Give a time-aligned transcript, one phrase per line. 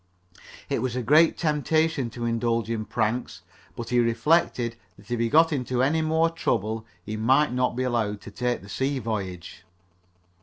[0.67, 3.43] It was a great temptation to indulge in pranks,
[3.75, 7.83] but he reflected that if he got into any more trouble he might not be
[7.83, 9.63] allowed to take the sea voyage.